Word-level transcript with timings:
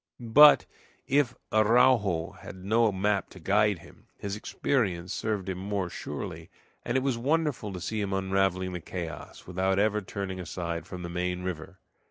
But 0.33 0.65
if 1.05 1.35
Araujo 1.53 2.31
had 2.39 2.55
no 2.55 2.91
map 2.91 3.29
to 3.29 3.39
guide 3.39 3.77
him, 3.85 4.07
his 4.17 4.35
experience 4.35 5.13
served 5.13 5.47
him 5.47 5.59
more 5.59 5.91
surely, 5.91 6.49
and 6.83 6.97
it 6.97 7.03
was 7.03 7.19
wonderful 7.19 7.71
to 7.71 7.79
see 7.79 8.01
him 8.01 8.11
unraveling 8.11 8.73
the 8.73 8.81
chaos, 8.81 9.45
without 9.45 9.77
ever 9.77 10.01
turning 10.01 10.39
aside 10.39 10.87
from 10.87 11.03
the 11.03 11.09
main 11.09 11.43
river. 11.43 11.77